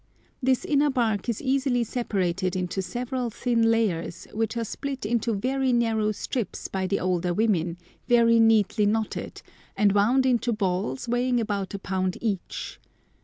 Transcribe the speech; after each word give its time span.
This 0.41 0.65
inner 0.65 0.89
bark 0.89 1.29
is 1.29 1.43
easily 1.43 1.83
separated 1.83 2.55
into 2.55 2.81
several 2.81 3.29
thin 3.29 3.69
layers, 3.69 4.25
which 4.33 4.57
are 4.57 4.63
split 4.63 5.05
into 5.05 5.31
very 5.35 5.71
narrow 5.71 6.11
strips 6.11 6.67
by 6.67 6.87
the 6.87 6.99
older 6.99 7.35
women, 7.35 7.77
very 8.07 8.39
neatly 8.39 8.87
knotted, 8.87 9.43
and 9.77 9.91
wound 9.91 10.25
into 10.25 10.51
balls 10.51 11.07
weighing 11.07 11.39
about 11.39 11.75
a 11.75 11.77
pound 11.77 12.17
each. 12.19 12.79